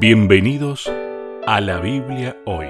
[0.00, 0.92] Bienvenidos
[1.46, 2.66] a la Biblia hoy.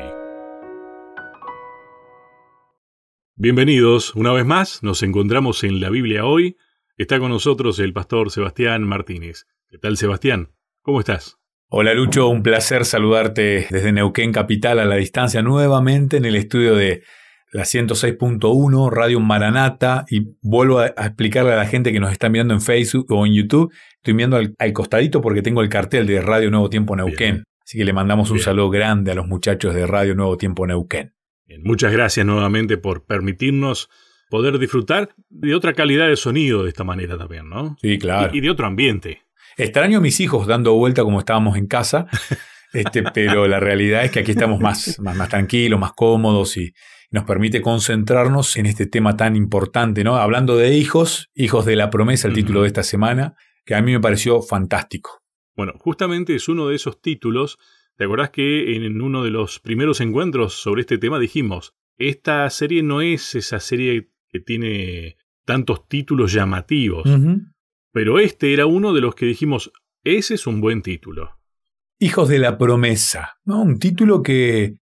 [3.34, 6.58] Bienvenidos una vez más, nos encontramos en la Biblia hoy.
[6.98, 9.46] Está con nosotros el pastor Sebastián Martínez.
[9.70, 10.50] ¿Qué tal Sebastián?
[10.82, 11.38] ¿Cómo estás?
[11.68, 16.74] Hola Lucho, un placer saludarte desde Neuquén Capital a la distancia nuevamente en el estudio
[16.74, 17.04] de
[17.54, 22.52] la 106.1 Radio Maranata y vuelvo a, explicarle a la gente que nos está mirando
[22.52, 26.50] en Facebook o en YouTube, estoy viendo al, costadito porque tengo el cartel de Radio
[26.50, 27.44] Nuevo Tiempo Neuquén.
[27.64, 31.14] Así que le mandamos un saludo grande a los muchachos de Radio Nuevo Tiempo Neuquén.
[31.62, 33.88] muchas gracias nuevamente por permitirnos
[34.30, 37.76] poder disfrutar de otra calidad de sonido de esta manera también, ¿no?
[37.80, 38.34] Sí, claro.
[38.34, 39.22] Y, de otro ambiente.
[39.56, 42.08] Extraño a mis hijos dando vuelta como estábamos en casa,
[42.72, 46.74] este, pero la realidad es que aquí estamos más, más, más tranquilos, más cómodos y,
[47.14, 50.16] nos permite concentrarnos en este tema tan importante, ¿no?
[50.16, 53.92] Hablando de hijos, hijos de la promesa, el título de esta semana, que a mí
[53.92, 55.22] me pareció fantástico.
[55.54, 57.56] Bueno, justamente es uno de esos títulos.
[57.96, 62.82] ¿Te acordás que en uno de los primeros encuentros sobre este tema dijimos, esta serie
[62.82, 67.04] no es esa serie que tiene tantos títulos llamativos,
[67.92, 69.70] pero este era uno de los que dijimos,
[70.02, 71.38] ese es un buen título.
[72.00, 73.62] Hijos de la promesa, ¿no?
[73.62, 74.80] Un título que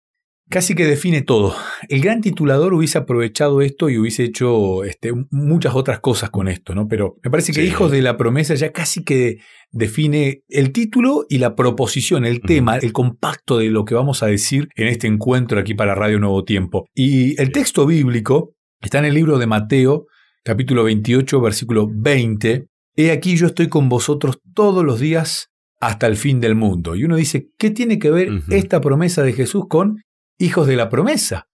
[0.50, 1.56] casi que define todo.
[1.90, 6.74] El gran titulador hubiese aprovechado esto y hubiese hecho este, muchas otras cosas con esto,
[6.74, 6.88] ¿no?
[6.88, 9.38] Pero me parece que Hijos de la Promesa ya casi que
[9.72, 14.28] define el título y la proposición, el tema, el compacto de lo que vamos a
[14.28, 16.88] decir en este encuentro aquí para Radio Nuevo Tiempo.
[16.94, 20.08] Y el texto bíblico está en el libro de Mateo,
[20.44, 22.68] capítulo 28, versículo 20.
[22.96, 26.96] He aquí yo estoy con vosotros todos los días hasta el fin del mundo.
[26.96, 29.98] Y uno dice, ¿qué tiene que ver esta promesa de Jesús con
[30.38, 31.48] hijos de la promesa.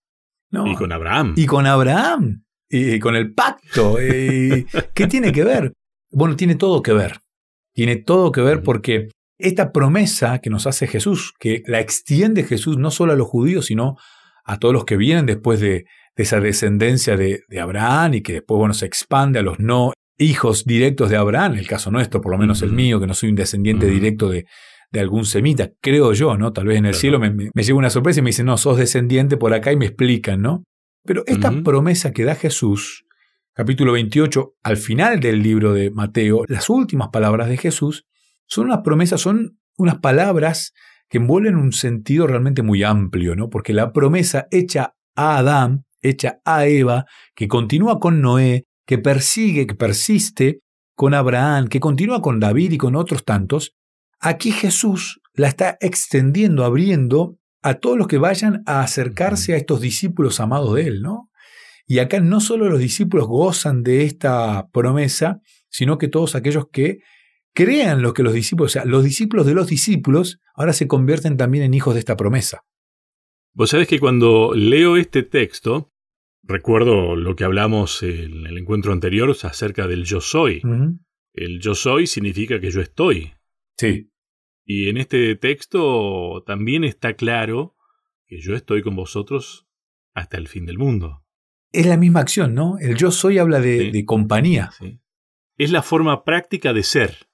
[0.54, 0.68] ¿no?
[0.68, 1.34] Y con Abraham.
[1.36, 2.44] Y con Abraham.
[2.70, 3.96] Y con el pacto.
[4.94, 5.74] ¿Qué tiene que ver?
[6.12, 7.20] Bueno, tiene todo que ver.
[7.74, 12.78] Tiene todo que ver porque esta promesa que nos hace Jesús, que la extiende Jesús
[12.78, 13.98] no solo a los judíos, sino
[14.46, 18.76] a todos los que vienen después de, esa descendencia de, Abraham y que después bueno,
[18.76, 22.62] se expande a los no hijos directos de Abraham, el caso nuestro, por lo menos
[22.62, 24.46] el mío, que no soy un descendiente directo de,
[24.94, 26.54] de algún semita, creo yo, ¿no?
[26.54, 28.78] Tal vez en el cielo me, me, llega una sorpresa y me dicen, no, sos
[28.78, 30.64] descendiente por acá y me explican, ¿no?
[31.04, 33.04] Pero esta promesa que da Jesús,
[33.54, 38.06] capítulo 28, al final del libro de Mateo, las últimas palabras de Jesús,
[38.48, 40.74] son unas promesas, son unas palabras
[41.10, 43.50] que envuelven un sentido realmente muy amplio, ¿no?
[43.50, 47.06] Porque la promesa hecha a Adán, hecha a Eva,
[47.36, 50.60] que continúa con Noé, que persigue, que persiste
[50.96, 53.74] con Abraham, que continúa con David y con otros tantos,
[54.26, 59.82] Aquí Jesús la está extendiendo, abriendo a todos los que vayan a acercarse a estos
[59.82, 61.30] discípulos amados de Él, ¿no?
[61.86, 67.00] Y acá no solo los discípulos gozan de esta promesa, sino que todos aquellos que
[67.54, 71.36] crean lo que los discípulos, o sea, los discípulos de los discípulos, ahora se convierten
[71.36, 72.64] también en hijos de esta promesa.
[73.54, 75.92] Vos sabés que cuando leo este texto,
[76.44, 80.62] recuerdo lo que hablamos en el encuentro anterior acerca del yo soy.
[81.34, 83.34] El yo soy significa que yo estoy.
[83.78, 84.13] Sí.
[84.66, 87.76] Y en este texto también está claro
[88.26, 89.68] que yo estoy con vosotros
[90.14, 91.24] hasta el fin del mundo.
[91.72, 92.78] Es la misma acción, ¿no?
[92.80, 94.72] El yo soy habla de, compañía.
[95.58, 97.28] Es la forma práctica de ser.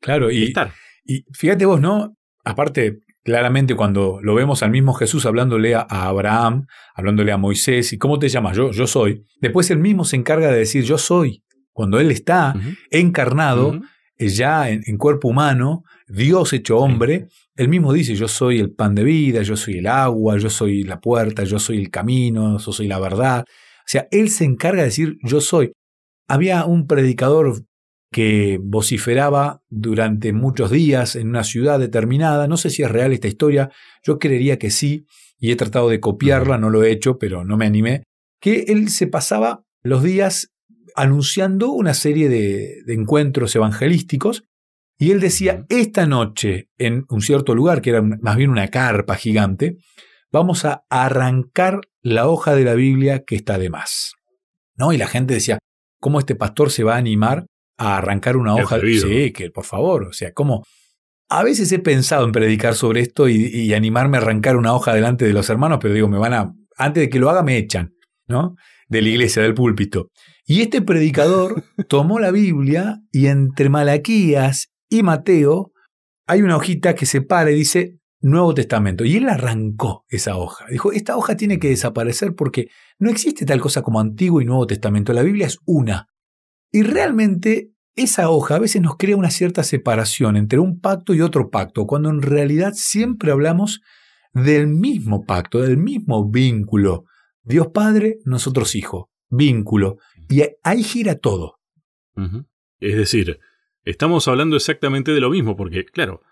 [0.00, 0.72] Claro, y, estar.
[1.04, 2.16] y fíjate vos, ¿no?
[2.44, 7.98] Aparte, claramente cuando lo vemos al mismo Jesús hablándole a Abraham, hablándole a Moisés, ¿y
[7.98, 8.56] cómo te llamas?
[8.56, 9.24] Yo, yo soy.
[9.40, 11.42] Después él mismo se encarga de decir yo soy.
[11.72, 12.54] Cuando él está
[12.90, 13.80] encarnado,
[14.18, 19.04] ya en, cuerpo humano, Dios hecho hombre, él mismo dice, yo soy el pan de
[19.04, 22.88] vida, yo soy el agua, yo soy la puerta, yo soy el camino, yo soy
[22.88, 23.44] la verdad.
[23.48, 25.72] O sea, él se encarga de decir, yo soy.
[26.28, 27.62] Había un predicador
[28.12, 33.28] que vociferaba durante muchos días en una ciudad determinada, no sé si es real esta
[33.28, 33.70] historia,
[34.02, 35.04] yo creería que sí,
[35.38, 38.04] y he tratado de copiarla, no lo he hecho, pero no me animé,
[38.40, 40.50] que él se pasaba los días
[40.96, 44.44] anunciando una serie de, encuentros evangelísticos
[44.98, 49.14] y él decía, esta noche en un cierto lugar, que era más bien una carpa
[49.16, 49.76] gigante,
[50.32, 54.14] vamos a arrancar la hoja de la Biblia que está de más.
[54.74, 54.92] ¿No?
[54.92, 55.58] Y la gente decía,
[56.00, 57.46] ¿cómo este pastor se va a animar
[57.78, 58.78] a arrancar una hoja?
[58.80, 60.64] Sí, que por favor, o sea, ¿cómo?
[61.28, 64.94] A veces he pensado en predicar sobre esto y, y, animarme a arrancar una hoja
[64.94, 67.56] delante de los hermanos, pero digo, me van a, antes de que lo haga me
[67.56, 67.94] echan,
[68.28, 68.54] ¿no?
[68.88, 70.08] De la iglesia, del púlpito.
[70.44, 75.72] Y este predicador tomó la Biblia y entre Malaquías y Mateo
[76.26, 79.04] hay una hojita que se para y dice Nuevo Testamento.
[79.04, 80.66] Y él arrancó esa hoja.
[80.70, 82.68] Dijo, esta hoja tiene que desaparecer porque
[82.98, 85.12] no existe tal cosa como Antiguo y Nuevo Testamento.
[85.12, 86.08] La Biblia es una.
[86.72, 91.22] Y realmente esa hoja a veces nos crea una cierta separación entre un pacto y
[91.22, 93.80] otro pacto, cuando en realidad siempre hablamos
[94.34, 97.04] del mismo pacto, del mismo vínculo.
[97.46, 99.98] Dios Padre, nosotros Hijo, vínculo.
[100.28, 101.60] Y ahí gira todo.
[102.80, 103.38] Es decir,
[103.84, 106.22] estamos hablando exactamente de lo mismo, porque, claro,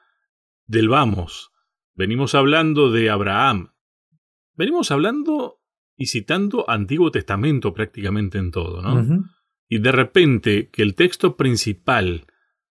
[0.67, 1.53] del vamos,
[1.95, 3.75] venimos hablando de Abraham,
[4.55, 5.61] venimos hablando
[5.97, 9.25] y citando Antiguo Testamento prácticamente en todo, ¿no?
[9.69, 12.27] Y de repente que el texto principal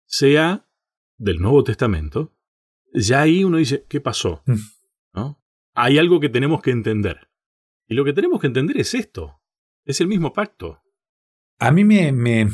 [0.05, 0.69] sea
[1.17, 2.35] del Nuevo Testamento,
[2.93, 4.43] ya ahí uno dice, ¿qué pasó?
[4.47, 4.55] Mm.
[5.15, 5.43] ¿No?
[5.75, 7.29] Hay algo que tenemos que entender.
[7.89, 9.41] Y lo que tenemos que entender es esto.
[9.85, 10.81] Es el mismo pacto.
[11.59, 12.49] A mí me, me,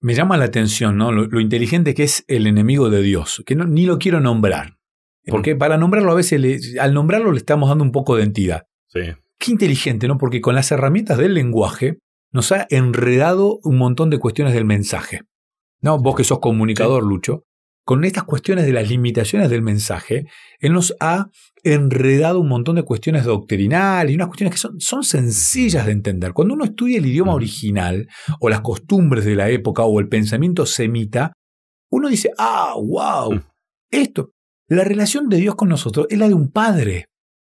[0.00, 1.12] me llama la atención ¿no?
[1.12, 4.78] Lo, inteligente que es el enemigo de Dios, que ni lo quiero nombrar.
[5.26, 8.66] Porque para nombrarlo a veces, al nombrarlo le estamos dando un poco de entidad.
[8.86, 9.00] Sí.
[9.38, 10.16] Qué inteligente, ¿no?
[10.16, 11.98] Porque con las herramientas del lenguaje
[12.32, 15.20] nos ha enredado un montón de cuestiones del mensaje.
[15.80, 15.98] ¿No?
[15.98, 17.44] Vos que sos comunicador, Lucho,
[17.84, 20.26] con estas cuestiones de las limitaciones del mensaje,
[20.60, 21.30] él nos ha
[21.64, 26.32] enredado un montón de cuestiones doctrinales y unas cuestiones que son, son sencillas de entender.
[26.32, 28.08] Cuando uno estudia el idioma original
[28.40, 31.32] o las costumbres de la época o el pensamiento semita,
[31.90, 33.42] uno dice, ah, wow, mm.
[33.90, 34.32] esto,
[34.68, 37.06] la relación de Dios con nosotros es la de un padre.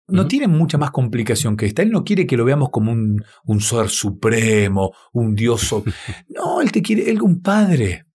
[0.07, 1.81] No tiene mucha más complicación que esta.
[1.81, 5.73] Él no quiere que lo veamos como un, un ser supremo, un dios.
[6.27, 8.05] No, él te quiere, él un padre.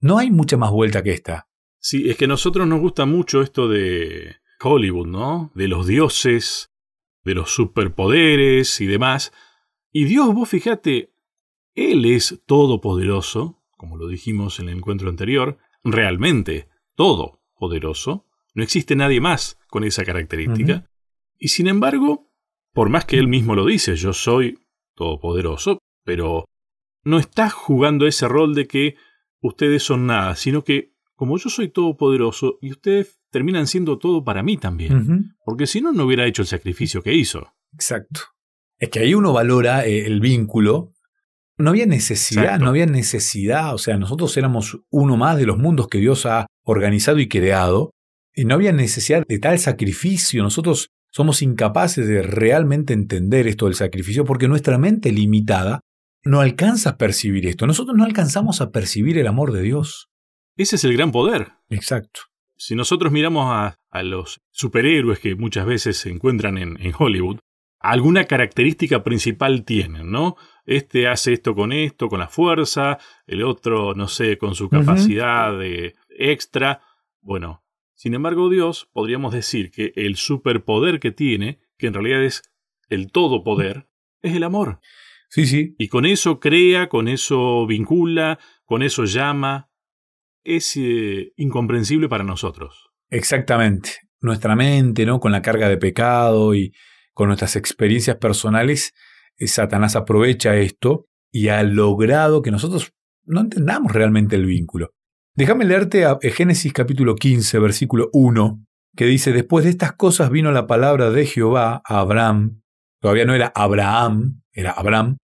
[0.00, 1.48] No hay mucha más vuelta que esta.
[1.80, 5.50] Sí, es que a nosotros nos gusta mucho esto de Hollywood, ¿no?
[5.54, 6.70] De los dioses,
[7.24, 9.32] de los superpoderes y demás.
[9.92, 11.12] Y Dios, vos fíjate,
[11.74, 18.26] Él es todopoderoso, como lo dijimos en el encuentro anterior, realmente todopoderoso.
[18.54, 20.90] No existe nadie más con esa característica.
[21.38, 22.28] Y sin embargo,
[22.72, 24.58] por más que él mismo lo dice, yo soy
[24.94, 26.44] todopoderoso, pero
[27.04, 28.96] no está jugando ese rol de que
[29.40, 34.42] ustedes son nada, sino que como yo soy todopoderoso y ustedes terminan siendo todo para
[34.42, 37.52] mí también, porque si no, no hubiera hecho el sacrificio que hizo.
[37.72, 38.20] Exacto.
[38.78, 40.94] Es que ahí uno valora eh, el vínculo.
[41.56, 45.88] No había necesidad, no había necesidad, o sea, nosotros éramos uno más de los mundos
[45.88, 47.90] que Dios ha organizado y creado,
[48.32, 50.44] y no había necesidad de tal sacrificio.
[50.44, 55.80] Nosotros somos incapaces de realmente entender esto del sacrificio porque nuestra mente limitada
[56.22, 57.66] no alcanza a percibir esto.
[57.66, 60.08] Nosotros no alcanzamos a percibir el amor de Dios.
[60.56, 61.48] Ese es el gran poder.
[61.70, 62.20] Exacto.
[62.58, 67.38] Si nosotros miramos a, los superhéroes que muchas veces se encuentran en, Hollywood,
[67.78, 70.36] alguna característica principal tienen, ¿no?
[70.66, 75.56] Este hace esto con esto, con la fuerza, el otro, no sé, con su capacidad
[75.56, 76.82] de extra.
[77.20, 77.64] Bueno,
[77.94, 82.42] sin embargo, Dios podríamos decir que el superpoder que tiene, que en realidad es
[82.88, 83.88] el todopoder,
[84.20, 84.80] es el amor.
[85.28, 85.76] Sí, sí.
[85.78, 89.67] Y con eso crea, con eso vincula, con eso llama.
[90.44, 92.90] Es eh, incomprensible para nosotros.
[93.10, 93.90] Exactamente.
[94.20, 95.20] Nuestra mente, ¿no?
[95.20, 96.72] Con la carga de pecado y
[97.14, 98.92] con nuestras experiencias personales,
[99.36, 102.92] eh, Satanás aprovecha esto y ha logrado que nosotros
[103.24, 104.90] no entendamos realmente el vínculo.
[105.34, 108.64] Déjame leerte a Génesis capítulo 15, versículo 1,
[108.96, 112.62] que dice, después de estas cosas vino la palabra de Jehová a Abraham,
[113.00, 115.18] todavía no era Abraham, era Abraham,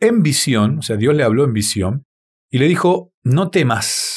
[0.00, 2.04] en visión, o sea, Dios le habló en visión,
[2.50, 4.13] y le dijo, no temas,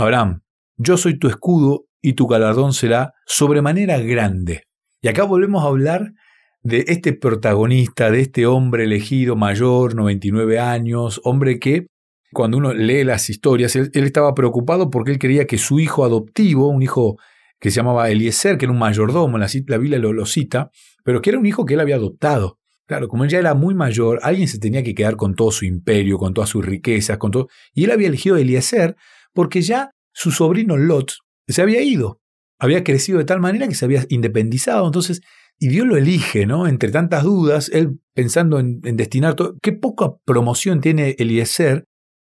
[0.00, 0.40] Abraham,
[0.76, 4.64] yo soy tu escudo y tu galardón será sobremanera grande.
[5.02, 6.12] Y acá volvemos a hablar
[6.62, 11.86] de este protagonista, de este hombre elegido mayor, 99 años, hombre que
[12.32, 16.68] cuando uno lee las historias, él, estaba preocupado porque él quería que su hijo adoptivo,
[16.68, 17.16] un hijo
[17.58, 20.70] que se llamaba Eliezer, que era un mayordomo, la, la Biblia lo, cita,
[21.04, 22.58] pero que era un hijo que él había adoptado.
[22.86, 25.64] Claro, como él ya era muy mayor, alguien se tenía que quedar con todo su
[25.64, 27.48] imperio, con todas sus riquezas, con todo.
[27.72, 28.96] Y él había elegido a Eliezer
[29.34, 31.14] porque ya su sobrino Lot
[31.48, 32.20] se había ido.
[32.58, 34.86] Había crecido de tal manera que se había independizado.
[34.86, 35.22] Entonces,
[35.58, 36.66] y Dios lo elige, ¿no?
[36.66, 39.56] Entre tantas dudas, él pensando en, en destinar todo.
[39.62, 41.84] Qué poca promoción tiene Eliezer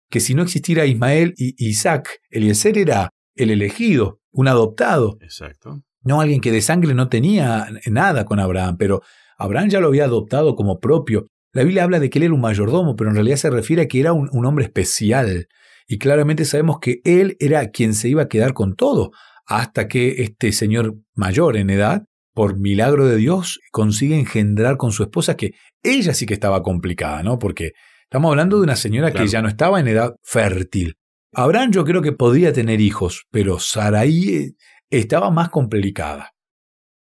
[0.09, 5.17] que si no existiera Ismael y Isaac, Eliezer era el elegido, un adoptado.
[5.21, 5.81] Exacto.
[6.03, 9.01] No alguien que de sangre no tenía nada con Abraham, pero
[9.37, 11.27] Abraham ya lo había adoptado como propio.
[11.51, 13.87] La Biblia habla de que él era un mayordomo, pero en realidad se refiere a
[13.87, 15.47] que era un, un hombre especial.
[15.87, 19.11] Y claramente sabemos que él era quien se iba a quedar con todo,
[19.45, 25.03] hasta que este señor mayor en edad, por milagro de Dios, consigue engendrar con su
[25.03, 25.51] esposa, que
[25.83, 27.37] ella sí que estaba complicada, ¿no?
[27.39, 27.73] Porque
[28.05, 30.95] Estamos hablando de una señora que ya no estaba en edad fértil.
[31.33, 34.55] Abraham yo creo que podía tener hijos, pero Saraí eh,
[34.89, 36.31] estaba más complicada.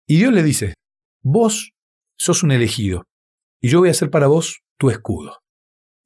[0.08, 0.74] Y Dios le dice,
[1.22, 1.72] vos
[2.18, 3.04] sos un elegido,
[3.60, 5.38] y yo voy a ser para vos tu escudo.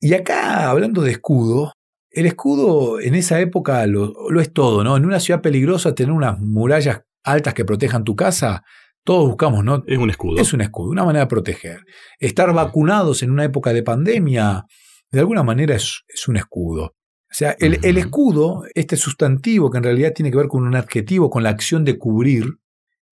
[0.00, 1.73] Y acá, hablando de escudo,
[2.11, 4.97] El escudo en esa época lo, lo, es todo, ¿no?
[4.97, 8.64] En una ciudad peligrosa tener unas murallas altas que protejan tu casa,
[9.05, 9.83] todos buscamos, ¿no?
[9.87, 10.40] Es un escudo.
[10.40, 11.81] Es un escudo, una manera de proteger.
[12.19, 14.67] Estar vacunados en una época de pandemia,
[15.11, 16.85] de alguna manera es, es un escudo.
[16.85, 20.75] O sea, el, el, escudo, este sustantivo que en realidad tiene que ver con un
[20.75, 22.59] adjetivo, con la acción de cubrir.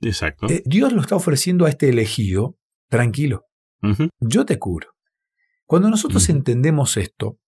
[0.01, 0.47] Exacto.
[0.49, 2.57] Eh, Dios lo está ofreciendo a este elegido,
[2.89, 3.45] tranquilo,
[3.83, 4.09] uh -huh.
[4.19, 4.89] yo te cubro.
[5.67, 6.37] Cuando nosotros uh -huh.
[6.37, 7.39] entendemos esto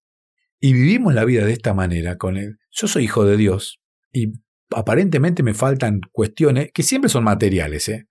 [0.60, 3.80] y vivimos la vida de esta manera, con él, yo soy hijo de Dios
[4.12, 4.32] y
[4.70, 8.06] aparentemente me faltan cuestiones que siempre son materiales, ¿eh?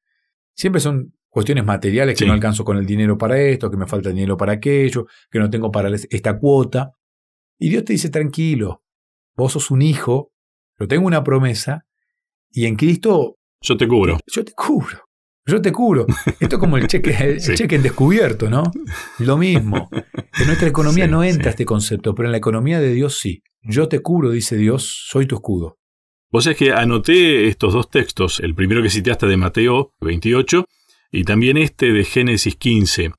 [0.56, 2.28] Siempre son cuestiones materiales que sí.
[2.28, 5.50] no alcanzo con el dinero para esto, que me falta dinero para aquello, que no
[5.50, 6.92] tengo para esta cuota.
[7.58, 8.84] Y Dios te dice, tranquilo,
[9.36, 10.34] vos sos un hijo,
[10.78, 11.86] yo tengo una promesa,
[12.50, 13.38] y en Cristo...
[13.62, 14.18] Yo te cubro.
[14.26, 15.09] Yo te cubro.
[15.50, 16.06] Yo te cubro.
[16.40, 17.56] Esto es como el cheque, el sí.
[17.56, 18.64] cheque en descubierto, ¿no?
[19.18, 19.90] Lo mismo.
[20.40, 21.50] En nuestra economía sí, no entra sí.
[21.50, 23.42] este concepto, pero en la economía de Dios sí.
[23.62, 25.78] Yo te cubro, dice Dios, soy tu escudo.
[26.32, 30.66] Vos es que anoté estos dos textos, el primero que citaste de Mateo 28
[31.12, 33.12] y también este de Génesis 15.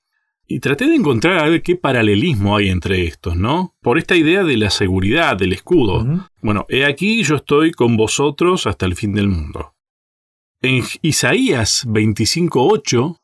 [0.46, 3.74] Y traté de encontrar a ver qué paralelismo hay entre estos, ¿no?
[3.80, 6.00] Por esta idea de la seguridad, del escudo.
[6.00, 6.28] Uh -huh.
[6.42, 9.74] Bueno, he aquí yo estoy con vosotros hasta el fin del mundo.
[10.62, 13.16] En Isaías 25.8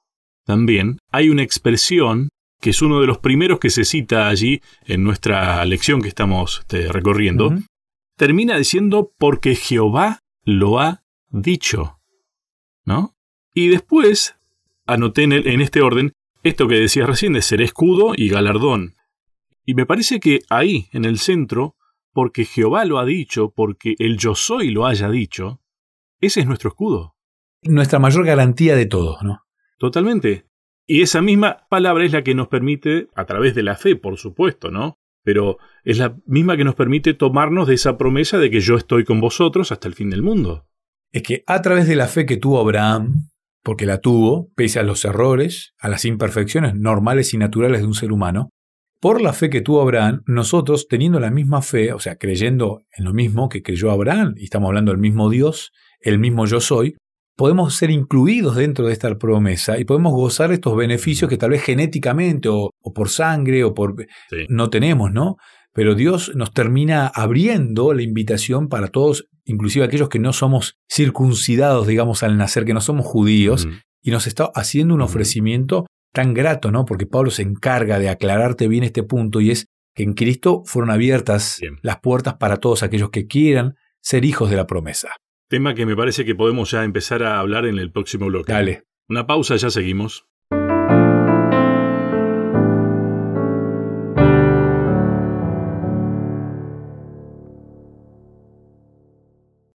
[0.47, 2.31] también hay una expresión
[2.63, 6.61] que es uno de los primeros que se cita allí en nuestra lección que estamos
[6.61, 7.49] este, recorriendo.
[7.49, 7.67] Uh -huh.
[8.17, 11.99] Termina diciendo porque Jehová lo ha dicho.
[12.87, 13.15] ¿No?
[13.53, 14.37] Y después
[14.87, 16.13] anoté en, el, en este orden
[16.43, 18.95] esto que decías recién de ser escudo y galardón.
[19.67, 21.75] Y me parece que ahí, en el centro,
[22.13, 25.61] porque Jehová lo ha dicho, porque el yo soy lo haya dicho,
[26.21, 27.16] ese es nuestro escudo.
[27.69, 29.43] Nuestra mayor garantía de todo, ¿no?
[29.79, 30.47] Totalmente.
[30.87, 34.17] Y esa misma palabra es la que nos permite, a través de la fe, por
[34.19, 34.99] supuesto, ¿no?
[35.25, 39.05] Pero es la misma que nos permite tomarnos de esa promesa de que yo estoy
[39.05, 40.67] con vosotros hasta el fin del mundo.
[41.11, 43.31] Es que a través de la fe que tuvo Abraham,
[43.65, 47.95] porque la tuvo, pese a los errores, a las imperfecciones normales y naturales de un
[47.95, 48.51] ser humano,
[49.01, 53.05] por la fe que tuvo Abraham, nosotros teniendo la misma fe, o sea, creyendo en
[53.05, 56.97] lo mismo que creyó Abraham, y estamos hablando del mismo Dios, el mismo yo soy,
[57.37, 61.63] podemos ser incluidos dentro de esta promesa y podemos gozar estos beneficios que tal vez
[61.63, 63.95] genéticamente o, o por sangre o por
[64.31, 64.47] sí.
[64.49, 65.37] no tenemos, ¿no?
[65.73, 71.87] Pero Dios nos termina abriendo la invitación para todos, inclusive aquellos que no somos circuncidados,
[71.87, 73.69] digamos, al nacer, que no somos judíos,
[74.03, 76.87] y nos está haciendo un ofrecimiento tan grato, ¿no?
[76.87, 80.91] Porque Pablo se encarga de aclararte bien este punto y es que en Cristo fueron
[80.91, 81.77] abiertas bien.
[81.83, 85.11] las puertas para todos aquellos que quieran ser hijos de la promesa.
[85.49, 88.53] Tema que me parece que podemos ya empezar a hablar en el próximo bloque.
[88.53, 88.87] Dale.
[89.09, 90.27] Una pausa, ya seguimos.